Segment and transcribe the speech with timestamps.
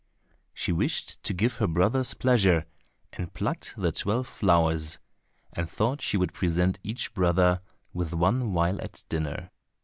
[0.55, 2.65] She wished to give her brothers pleasure,
[3.13, 4.97] and plucked the twelve flowers,
[5.53, 7.61] and thought she would present each brother
[7.93, 9.51] with one while at dinner.